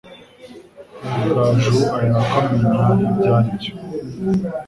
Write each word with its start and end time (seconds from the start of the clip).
Rugaju 1.23 1.77
ahera 1.95 2.19
ko 2.29 2.35
amenya 2.39 2.95
ibyo 3.09 3.29
ari 3.37 3.49
byo, 3.57 3.71